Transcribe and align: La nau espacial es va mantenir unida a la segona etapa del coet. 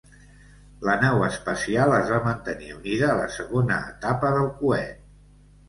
La 0.87 0.95
nau 1.03 1.21
espacial 1.25 1.93
es 1.99 2.09
va 2.15 2.23
mantenir 2.29 2.73
unida 2.79 3.13
a 3.13 3.21
la 3.21 3.29
segona 3.37 3.79
etapa 3.93 4.35
del 4.41 4.51
coet. 4.65 5.01